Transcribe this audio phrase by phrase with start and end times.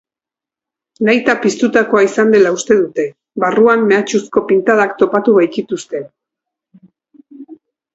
[1.09, 3.07] Nahita piztutakoa izan dela uste dute,
[3.45, 6.07] barruan mehatxuzko pintadak topatu baitituzte.